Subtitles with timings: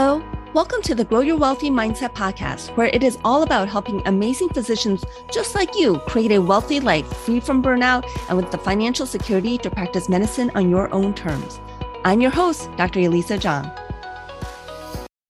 [0.00, 0.22] Hello.
[0.54, 4.48] Welcome to the Grow Your Wealthy Mindset podcast, where it is all about helping amazing
[4.50, 9.06] physicians just like you create a wealthy life free from burnout and with the financial
[9.06, 11.58] security to practice medicine on your own terms.
[12.04, 13.00] I'm your host, Dr.
[13.00, 13.68] Elisa Chiang.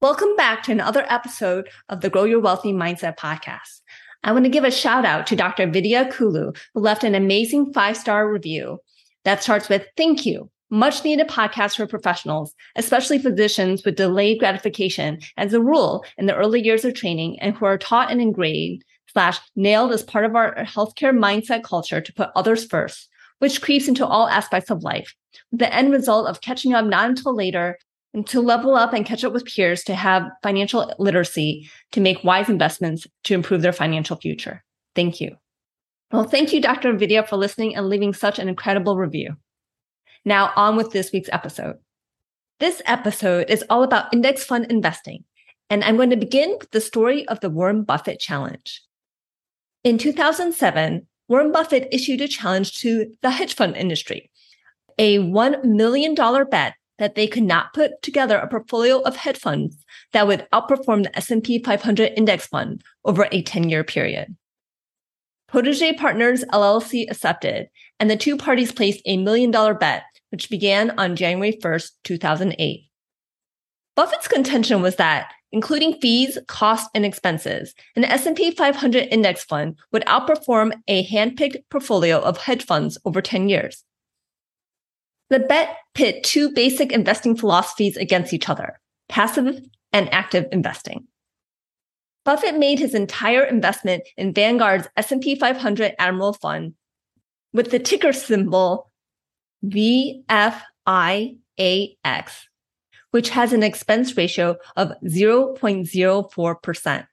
[0.03, 3.81] Welcome back to another episode of the Grow Your Wealthy Mindset podcast.
[4.23, 5.71] I want to give a shout out to Dr.
[5.71, 8.81] Vidya Kulu, who left an amazing five star review
[9.25, 15.19] that starts with Thank you much needed podcast for professionals, especially physicians with delayed gratification
[15.37, 18.85] as a rule in the early years of training and who are taught and ingrained
[19.13, 23.89] slash nailed as part of our healthcare mindset culture to put others first, which creeps
[23.89, 25.15] into all aspects of life,
[25.53, 27.79] the end result of catching up not until later
[28.15, 32.25] and to level up and catch up with peers to have financial literacy to make
[32.25, 34.65] wise investments to improve their financial future.
[34.95, 35.37] Thank you.
[36.11, 36.95] Well, thank you, Dr.
[36.97, 39.37] Vidya, for listening and leaving such an incredible review.
[40.25, 41.77] Now, on with this week's episode.
[42.61, 45.25] This episode is all about index fund investing,
[45.71, 48.83] and I'm going to begin with the story of the Warren Buffett challenge.
[49.85, 54.31] In 2007, Warren Buffett issued a challenge to the hedge fund industry,
[54.99, 56.15] a $1 million
[56.51, 61.05] bet that they could not put together a portfolio of hedge funds that would outperform
[61.05, 64.37] the S&P 500 index fund over a 10-year period.
[65.49, 67.69] Protege Partners LLC accepted,
[67.99, 72.85] and the two parties placed a million dollar bet which began on January 1st, 2008.
[73.97, 80.05] Buffett's contention was that including fees, costs, and expenses, an S&P 500 index fund would
[80.05, 83.83] outperform a handpicked portfolio of hedge funds over 10 years.
[85.31, 89.61] The bet pit two basic investing philosophies against each other, passive
[89.93, 91.07] and active investing.
[92.29, 96.75] Buffett made his entire investment in Vanguard's S&P 500 Admiral Fund
[97.55, 98.91] with the ticker symbol
[99.65, 100.21] VFIAX,
[103.13, 107.07] which has an expense ratio of 0.04%.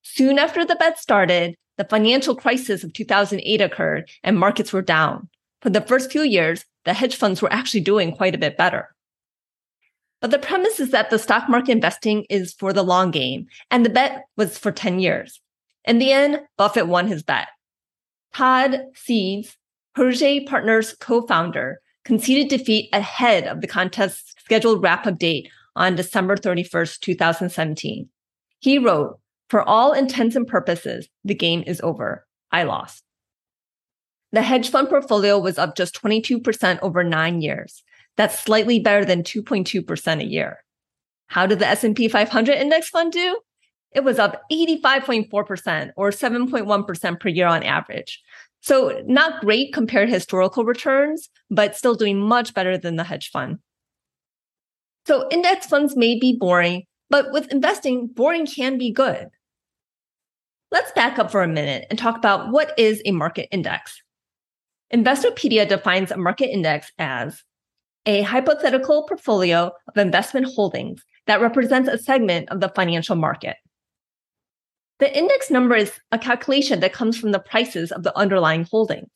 [0.00, 5.28] Soon after the bet started, the financial crisis of 2008 occurred and markets were down.
[5.60, 8.94] For the first few years, the hedge funds were actually doing quite a bit better.
[10.22, 13.84] But the premise is that the stock market investing is for the long game, and
[13.84, 15.40] the bet was for 10 years.
[15.84, 17.48] In the end, Buffett won his bet.
[18.32, 19.56] Ted Seides,
[19.94, 27.00] Protege Partners co-founder conceded defeat ahead of the contest's scheduled wrap-up date on December 31st,
[27.00, 28.08] 2017.
[28.60, 29.18] He wrote,
[29.50, 32.26] for all intents and purposes, the game is over.
[32.52, 33.02] I lost.
[34.30, 37.82] The hedge fund portfolio was up just 22% over nine years.
[38.16, 40.64] That's slightly better than 2.2% a year.
[41.26, 43.40] How did the S&P 500 index fund do?
[43.92, 48.22] It was up 85.4% or 7.1% per year on average.
[48.60, 53.30] So not great compared to historical returns, but still doing much better than the hedge
[53.30, 53.58] fund.
[55.06, 59.28] So index funds may be boring, but with investing, boring can be good.
[60.70, 64.00] Let's back up for a minute and talk about what is a market index.
[64.94, 67.42] Investopedia defines a market index as
[68.06, 73.56] a hypothetical portfolio of investment holdings that represents a segment of the financial market.
[74.98, 79.10] The index number is a calculation that comes from the prices of the underlying holding.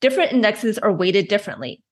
[0.00, 1.82] Different indexes are weighted differently.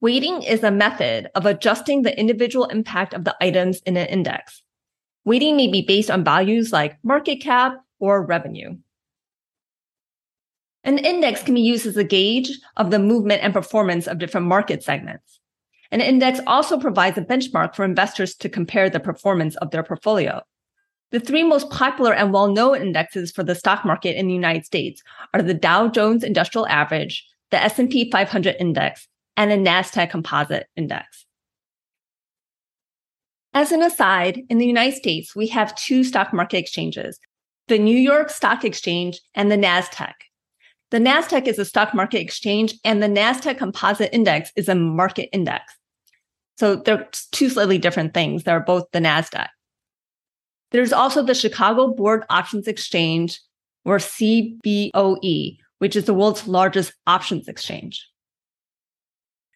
[0.00, 4.62] Weighting is a method of adjusting the individual impact of the items in an index.
[5.24, 8.76] Weighting may be based on values like market cap or revenue.
[10.84, 14.46] An index can be used as a gauge of the movement and performance of different
[14.46, 15.37] market segments.
[15.90, 20.42] An index also provides a benchmark for investors to compare the performance of their portfolio.
[21.10, 25.02] The three most popular and well-known indexes for the stock market in the United States
[25.32, 31.24] are the Dow Jones Industrial Average, the S&P 500 Index, and the Nasdaq Composite Index.
[33.54, 37.18] As an aside, in the United States, we have two stock market exchanges,
[37.68, 40.12] the New York Stock Exchange and the Nasdaq.
[40.90, 45.28] The Nasdaq is a stock market exchange and the Nasdaq Composite Index is a market
[45.32, 45.77] index.
[46.58, 48.42] So they're two slightly different things.
[48.42, 49.46] They're both the Nasdaq.
[50.72, 53.40] There's also the Chicago Board Options Exchange,
[53.84, 58.04] or CBOE, which is the world's largest options exchange.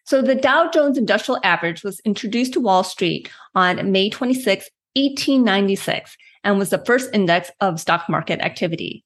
[0.05, 6.15] So the Dow Jones Industrial Average was introduced to Wall Street on May 26, 1896,
[6.45, 9.03] and was the first index of stock market activity.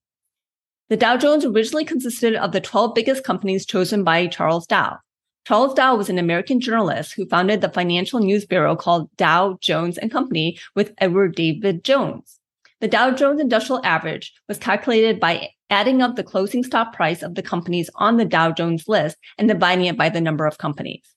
[0.89, 4.99] The Dow Jones originally consisted of the 12 biggest companies chosen by Charles Dow.
[5.47, 9.97] Charles Dow was an American journalist who founded the financial news bureau called Dow Jones
[9.97, 12.41] and Company with Edward David Jones.
[12.81, 17.35] The Dow Jones Industrial Average was calculated by adding up the closing stock price of
[17.35, 21.15] the companies on the Dow Jones list and dividing it by the number of companies.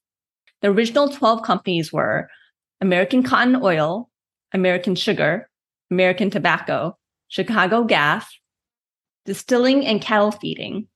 [0.62, 2.28] The original 12 companies were
[2.80, 4.10] American Cotton Oil,
[4.52, 5.50] American Sugar,
[5.90, 8.32] American Tobacco, Chicago Gas,
[9.26, 10.86] Distilling and Cattle Feeding,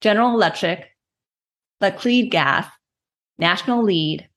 [0.00, 0.86] General Electric,
[1.80, 2.66] Laclede Gas,
[3.38, 4.28] National Lead,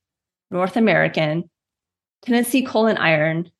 [0.50, 1.50] North American,
[2.22, 3.50] Tennessee Coal and Iron,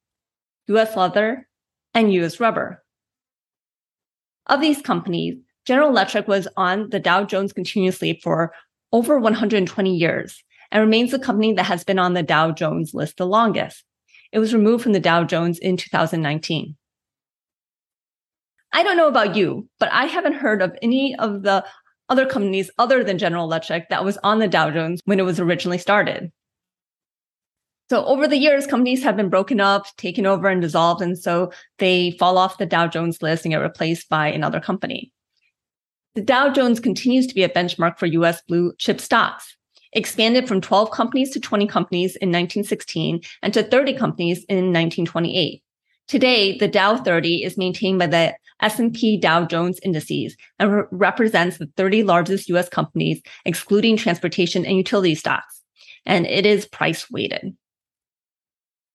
[0.68, 1.48] US Leather,
[1.94, 2.82] and US Rubber.
[4.46, 8.52] Of these companies, General Electric was on the Dow Jones continuously for
[8.92, 13.16] over 120 years and remains the company that has been on the Dow Jones list
[13.16, 13.84] the longest.
[14.32, 16.76] It was removed from the Dow Jones in 2019.
[18.72, 21.64] I don't know about you, but I haven't heard of any of the
[22.08, 25.40] other companies other than General Electric that was on the Dow Jones when it was
[25.40, 26.30] originally started.
[27.90, 31.02] So over the years, companies have been broken up, taken over and dissolved.
[31.02, 35.12] And so they fall off the Dow Jones list and get replaced by another company.
[36.14, 39.56] The Dow Jones continues to be a benchmark for US blue chip stocks,
[39.92, 45.62] expanded from 12 companies to 20 companies in 1916 and to 30 companies in 1928.
[46.08, 51.58] Today, the Dow 30 is maintained by the S&P Dow Jones indices and re- represents
[51.58, 55.62] the 30 largest US companies, excluding transportation and utility stocks.
[56.06, 57.56] And it is price weighted.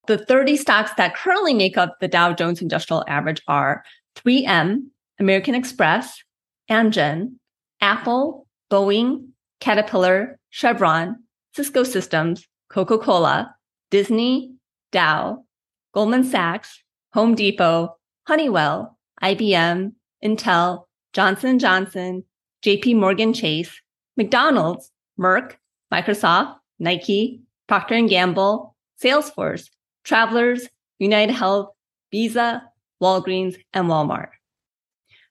[0.06, 3.84] The 30 stocks that currently make up the Dow Jones Industrial Average are
[4.16, 4.86] 3M,
[5.20, 6.22] American Express,
[6.70, 7.34] Amgen,
[7.80, 9.28] Apple, Boeing,
[9.60, 11.16] Caterpillar, Chevron,
[11.54, 13.54] Cisco Systems, Coca-Cola,
[13.90, 14.52] Disney,
[14.92, 15.44] Dow,
[15.92, 16.82] Goldman Sachs,
[17.12, 19.92] Home Depot, Honeywell, IBM,
[20.24, 22.24] Intel, Johnson Johnson,
[22.64, 23.80] JP Morgan Chase,
[24.16, 25.56] McDonald's, Merck,
[25.92, 29.68] Microsoft, Nike, Procter & Gamble, Salesforce,
[30.04, 30.68] Travelers,
[30.98, 31.70] United Health,
[32.10, 32.62] Visa,
[33.02, 34.30] Walgreens, and Walmart.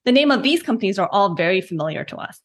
[0.06, 2.42] The name of these companies are all very familiar to us.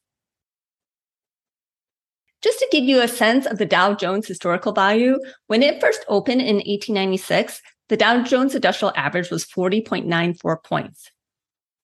[2.43, 5.17] Just to give you a sense of the Dow Jones historical value,
[5.47, 11.12] when it first opened in 1896, the Dow Jones Industrial Average was 40.94 points.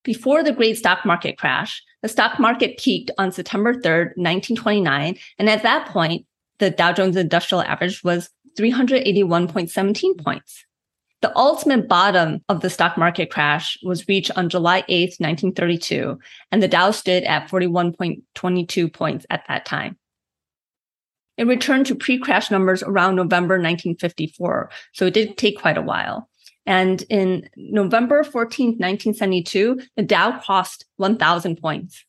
[0.05, 5.17] Before the great stock market crash, the stock market peaked on September 3rd, 1929.
[5.39, 6.27] And at that point,
[6.59, 10.65] the Dow Jones Industrial Average was 381.17 points.
[11.21, 16.19] The ultimate bottom of the stock market crash was reached on July 8th, 1932,
[16.53, 19.99] and the Dow stood at 41.22 points at that time.
[21.37, 26.28] It returned to pre-crash numbers around November 1954, so it did take quite a while.
[26.69, 32.05] And in November 14th, 1972, the Dow crossed 1,000 points.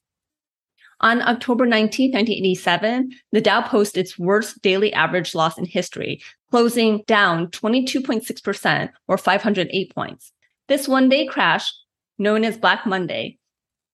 [0.99, 6.21] On October 19, 1987, the Dow posted its worst daily average loss in history,
[6.51, 10.33] closing down 22.6% or 508 points.
[10.67, 11.71] This one day crash,
[12.17, 13.37] known as Black Monday,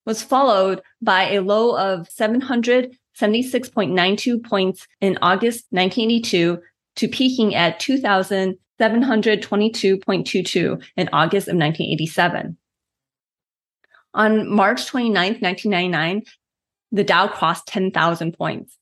[0.07, 6.59] was followed by a low of 776.92 points in August 1982
[6.95, 7.79] to peaking at
[8.79, 12.57] 2,722.22 in August of 1987.
[14.13, 16.23] On March 29, 1999,
[16.91, 18.77] the Dow crossed 10,000 points.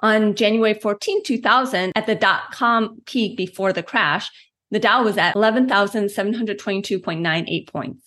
[0.00, 4.30] On January 14, 2000, at the dot com peak before the crash,
[4.70, 8.04] the Dow was at 11,722.98 points.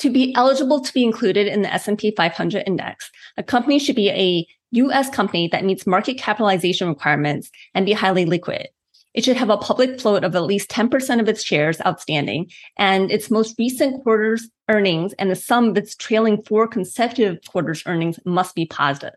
[0.00, 4.10] To be eligible to be included in the S&P 500 index, a company should be
[4.10, 8.68] a US company that meets market capitalization requirements and be highly liquid.
[9.14, 13.10] It should have a public float of at least 10% of its shares outstanding and
[13.10, 18.20] its most recent quarter's earnings and the sum of its trailing four consecutive quarters earnings
[18.26, 19.14] must be positive.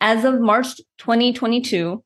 [0.00, 2.02] As of March 2022,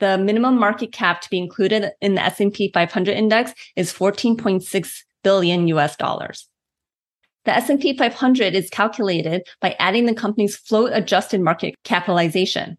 [0.00, 5.68] the minimum market cap to be included in the S&P 500 index is 14.6 billion
[5.68, 6.50] US dollars.
[7.44, 12.78] The S&P 500 is calculated by adding the company's float adjusted market capitalization.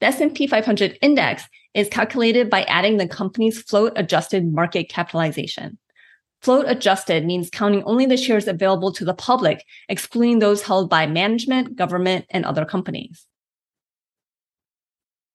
[0.00, 1.42] The S&P 500 index
[1.74, 5.78] is calculated by adding the company's float adjusted market capitalization.
[6.40, 11.06] Float adjusted means counting only the shares available to the public, excluding those held by
[11.06, 13.26] management, government, and other companies.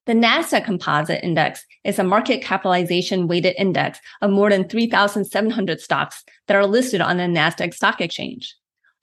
[0.05, 6.25] The NASDAQ Composite Index is a market capitalization weighted index of more than 3,700 stocks
[6.48, 8.53] that are listed on the NASDAQ stock exchange.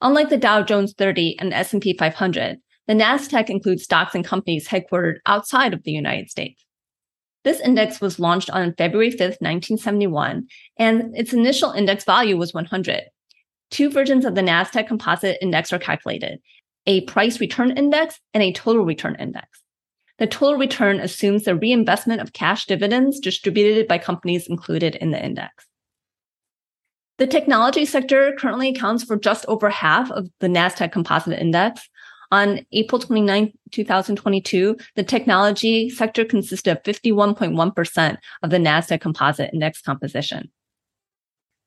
[0.01, 4.67] Unlike the Dow Jones 30 and the S&P 500, the NASDAQ includes stocks and companies
[4.67, 6.63] headquartered outside of the United States.
[7.43, 13.01] This index was launched on February 5, 1971, and its initial index value was 100.
[13.71, 16.39] Two versions of the NASDAQ Composite Index are calculated,
[16.85, 19.60] a price return index and a total return index.
[20.21, 25.19] The total return assumes the reinvestment of cash dividends distributed by companies included in the
[25.19, 25.65] index.
[27.17, 31.89] The technology sector currently accounts for just over half of the NASDAQ Composite Index.
[32.31, 39.81] On April 29, 2022, the technology sector consisted of 51.1% of the NASDAQ Composite Index
[39.81, 40.51] composition.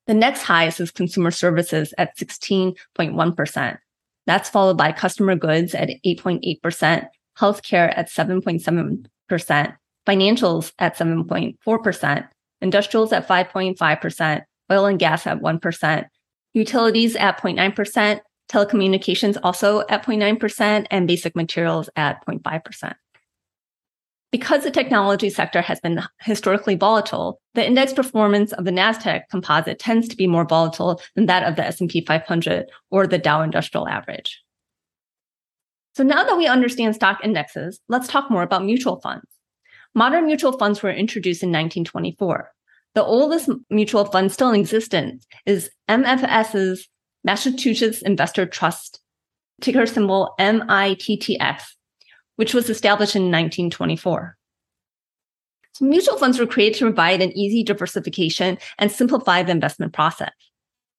[0.07, 3.79] The next highest is consumer services at 16.1%.
[4.27, 9.77] That's followed by customer goods at 8.8%, healthcare at 7.7%,
[10.07, 12.29] financials at 7.4%,
[12.61, 16.05] industrials at 5.5%, oil and gas at 1%,
[16.53, 22.95] utilities at 0.9%, telecommunications also at 0.9%, and basic materials at 0.5%.
[24.31, 29.79] Because the technology sector has been historically volatile, the index performance of the Nasdaq composite
[29.79, 33.87] tends to be more volatile than that of the S&P 500 or the Dow Industrial
[33.87, 34.44] Average.
[35.95, 39.27] So now that we understand stock indexes, let's talk more about mutual funds.
[39.95, 42.51] Modern mutual funds were introduced in 1924.
[42.95, 46.89] The oldest mutual fund still in existence is MFS's
[47.23, 49.01] Massachusetts Investor Trust,
[49.61, 51.63] ticker symbol MITTX,
[52.37, 54.37] which was established in 1924.
[55.75, 60.33] So mutual funds were created to provide an easy diversification and simplify the investment process.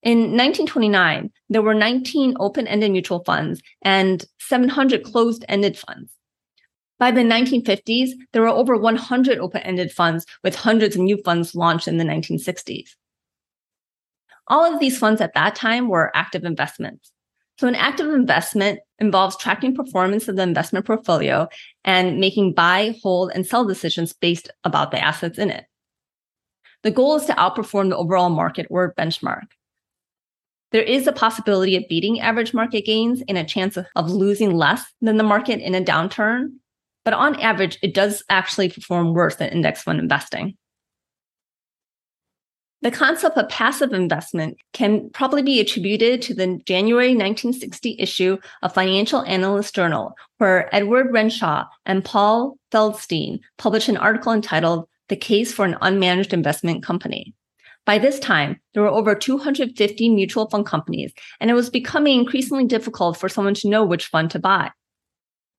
[0.05, 6.13] In 1929, there were 19 open-ended mutual funds and 700 closed-ended funds.
[6.99, 11.87] By the 1950s, there were over 100 open-ended funds with hundreds of new funds launched
[11.87, 12.91] in the 1960s.
[14.47, 17.11] All of these funds at that time were active investments.
[17.57, 21.47] So an active investment involves tracking performance of the investment portfolio
[21.83, 25.65] and making buy, hold, and sell decisions based about the assets in it.
[26.83, 29.45] The goal is to outperform the overall market or benchmark.
[30.71, 34.51] There is a possibility of beating average market gains and a chance of, of losing
[34.51, 36.53] less than the market in a downturn.
[37.03, 40.57] But on average, it does actually perform worse than index fund investing.
[42.85, 48.73] The concept of passive investment can probably be attributed to the January 1960 issue of
[48.73, 55.51] Financial Analyst Journal, where Edward Renshaw and Paul Feldstein published an article entitled The Case
[55.51, 57.33] for an Unmanaged Investment Company.
[57.85, 62.65] By this time, there were over 250 mutual fund companies, and it was becoming increasingly
[62.65, 64.71] difficult for someone to know which fund to buy.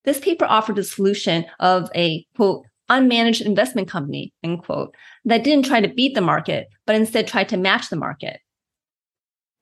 [0.04, 5.66] This paper offered a solution of a quote, unmanaged investment company, end quote, that didn't
[5.66, 8.40] try to beat the market, but instead tried to match the market.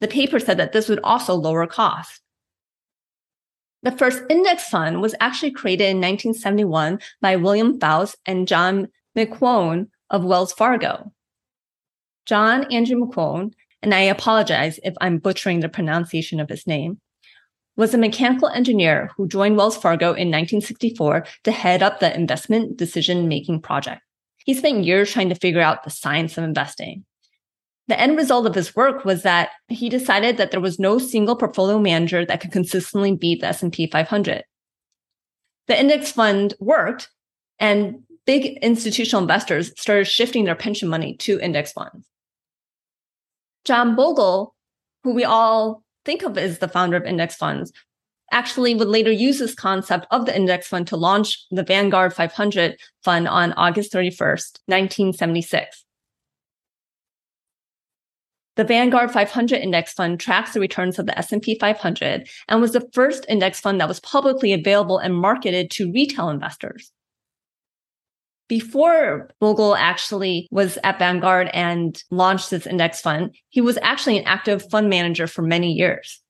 [0.00, 2.21] The paper said that this would also lower costs.
[3.83, 9.88] The first index fund was actually created in 1971 by William Fouse and John McQuown
[10.09, 11.12] of Wells Fargo.
[12.26, 13.52] John Andrew McQuown,
[13.83, 17.00] and I apologize if I'm butchering the pronunciation of his name,
[17.76, 22.76] was a mechanical engineer who joined Wells Fargo in 1964 to head up the investment
[22.76, 24.00] decision making project.
[24.45, 27.04] He spent years trying to figure out the science of investing.
[27.88, 31.37] The end result of his work was that he decided that there was no single
[31.37, 34.45] portfolio manager that could consistently beat the S&P 500.
[35.66, 37.11] The index fund worked
[37.59, 42.07] and big institutional investors started shifting their pension money to index funds.
[43.64, 44.54] John Bogle,
[45.02, 47.73] who we all think of as the founder of index funds,
[48.30, 52.76] actually would later use this concept of the index fund to launch the Vanguard 500
[53.02, 55.85] fund on August 31st, 1976.
[58.56, 62.88] The Vanguard 500 index fund tracks the returns of the S&P 500 and was the
[62.92, 66.92] first index fund that was publicly available and marketed to retail investors
[68.49, 74.27] before Bogle actually was at Vanguard and launched this index fund, he was actually an
[74.27, 76.21] active fund manager for many years.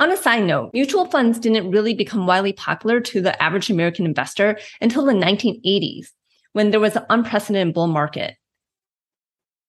[0.00, 4.04] On a side note, mutual funds didn't really become widely popular to the average American
[4.04, 6.08] investor until the 1980s,
[6.52, 8.36] when there was an unprecedented bull market.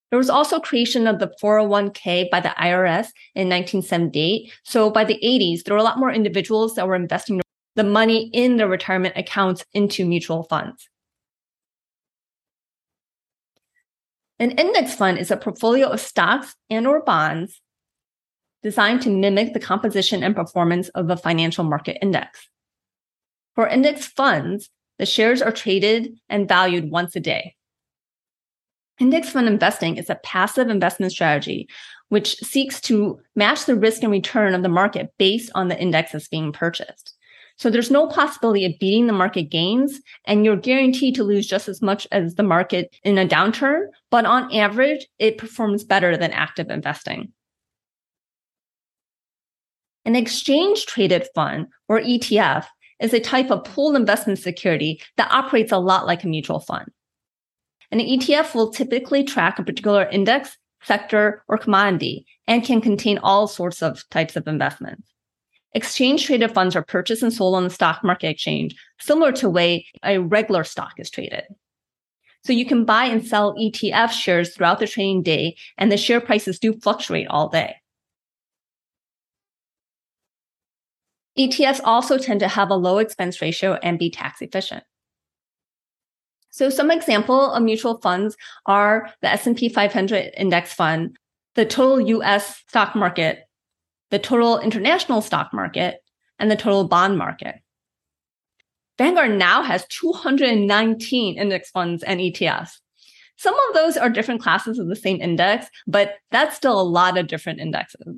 [0.10, 4.52] There was also creation of the 401k by the IRS in 1978.
[4.64, 7.42] So by the 80s, there were a lot more individuals that were investing
[7.76, 10.90] the money in the retirement accounts into mutual funds.
[14.40, 17.62] An index fund is a portfolio of stocks and or bonds
[18.64, 22.50] designed to mimic the composition and performance of a financial market index.
[23.54, 27.56] For index funds, the shares are traded and valued once a day.
[29.00, 31.68] Index fund investing is a passive investment strategy
[32.10, 36.12] which seeks to match the risk and return of the market based on the index
[36.12, 37.15] that's being purchased.
[37.58, 41.70] So there's no possibility of beating the market gains and you're guaranteed to lose just
[41.70, 43.88] as much as the market in a downturn.
[44.12, 47.32] But on average, it performs better than active investing.
[50.04, 52.66] An exchange traded fund or ETF
[53.00, 56.90] is a type of pooled investment security that operates a lot like a mutual fund.
[57.92, 63.48] An ETF will typically track a particular index, sector, or commodity and can contain all
[63.48, 65.15] sorts of types of investments.
[65.76, 69.86] Exchange traded funds are purchased and sold on the stock market exchange, similar to way
[70.06, 71.44] a regular stock is traded.
[72.46, 76.22] So you can buy and sell ETF shares throughout the trading day, and the share
[76.22, 77.76] prices do fluctuate all day.
[81.38, 84.84] ETFs also tend to have a low expense ratio and be tax efficient.
[86.52, 91.18] So some example of mutual funds are the S&P 500 index fund,
[91.56, 93.45] the total US stock market,
[94.12, 95.98] the total international stock market,
[96.40, 97.56] and the total bond market.
[98.98, 102.72] Vanguard now has 219 index funds and ETFs.
[103.38, 107.18] Some of those are different classes of the same index, but that's still a lot
[107.18, 108.16] of different indexes.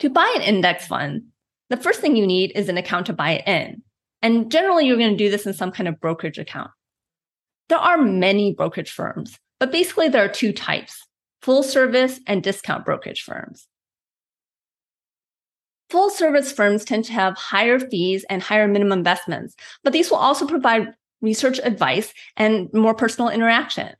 [0.00, 1.22] To buy an index fund,
[1.68, 3.82] the first thing you need is an account to buy it in.
[4.22, 6.70] And generally, you're going to do this in some kind of brokerage account.
[7.68, 11.06] There are many brokerage firms, but basically, there are two types
[11.46, 13.68] full service and discount brokerage firms.
[15.90, 20.18] Full service firms tend to have higher fees and higher minimum investments, but these will
[20.18, 20.92] also provide
[21.22, 23.90] research advice and more personal interaction.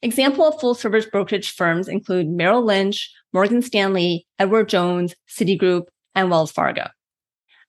[0.00, 6.30] Example of full service brokerage firms include Merrill Lynch, Morgan Stanley, Edward Jones, Citigroup, and
[6.30, 6.88] Wells Fargo.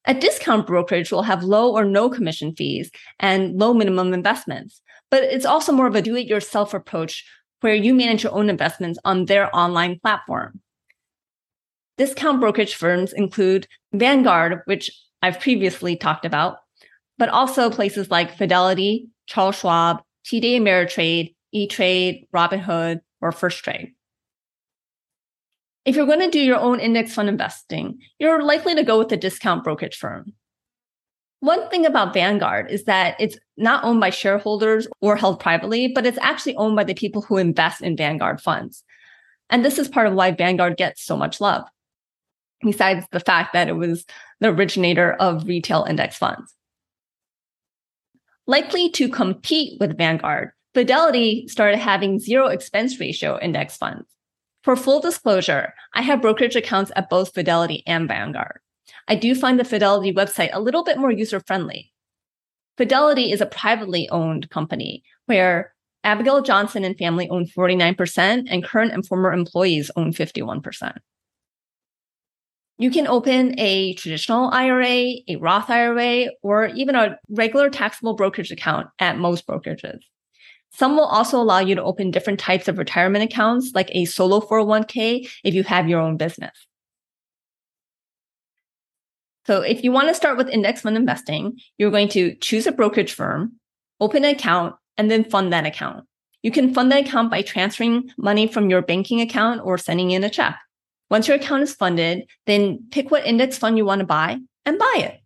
[0.05, 4.81] A discount brokerage will have low or no commission fees and low minimum investments,
[5.12, 7.25] but it's also more of a do it yourself approach
[7.61, 10.61] where you manage your own investments on their online platform.
[11.97, 14.91] Discount brokerage firms include Vanguard, which
[15.21, 16.57] I've previously talked about,
[17.17, 23.93] but also places like Fidelity, Charles Schwab, TD Ameritrade, E-Trade, Robinhood, or Firstrade.
[25.85, 29.11] If you're going to do your own index fund investing, you're likely to go with
[29.11, 30.33] a discount brokerage firm.
[31.45, 36.03] One thing about Vanguard is that it's not owned by shareholders or held privately, but
[36.03, 38.84] it's actually owned by the people who invest in Vanguard funds.
[39.51, 41.63] And this is part of why Vanguard gets so much love,
[42.63, 44.05] besides the fact that it was
[44.39, 46.51] the originator of retail index funds.
[48.47, 54.10] Likely to compete with Vanguard, Fidelity started having zero expense ratio index funds.
[54.63, 58.62] For full disclosure, I have brokerage accounts at both Fidelity and Vanguard.
[59.07, 61.91] I do find the Fidelity website a little bit more user friendly.
[62.77, 68.91] Fidelity is a privately owned company where Abigail Johnson and family own 49% and current
[68.93, 70.97] and former employees own 51%.
[72.77, 78.51] You can open a traditional IRA, a Roth IRA, or even a regular taxable brokerage
[78.51, 79.99] account at most brokerages.
[80.71, 84.41] Some will also allow you to open different types of retirement accounts, like a solo
[84.41, 86.67] 401k if you have your own business.
[89.45, 92.71] So if you want to start with index fund investing, you're going to choose a
[92.71, 93.53] brokerage firm,
[93.99, 96.05] open an account, and then fund that account.
[96.41, 100.23] You can fund the account by transferring money from your banking account or sending in
[100.23, 100.58] a check.
[101.10, 104.79] Once your account is funded, then pick what index fund you want to buy and
[104.79, 105.19] buy it.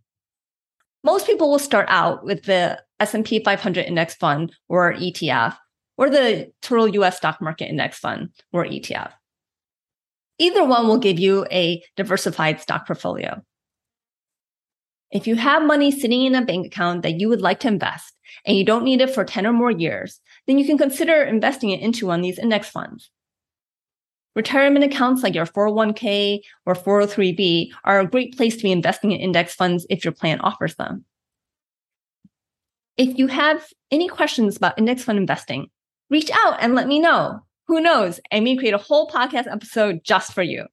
[1.04, 5.56] Most people will start out with the S&P 500 index fund or ETF
[5.98, 9.12] or the total US stock market index fund or ETF.
[10.38, 13.42] Either one will give you a diversified stock portfolio.
[15.12, 18.14] If you have money sitting in a bank account that you would like to invest
[18.46, 21.72] and you don't need it for 10 or more years, then you can consider investing
[21.72, 23.10] it into one of these index funds.
[24.36, 29.20] Retirement accounts like your 401k or 403b are a great place to be investing in
[29.20, 31.06] index funds if your plan offers them.
[32.96, 35.70] If you have any questions about index fund investing,
[36.10, 37.40] reach out and let me know.
[37.68, 38.20] Who knows?
[38.32, 40.66] I may create a whole podcast episode just for you.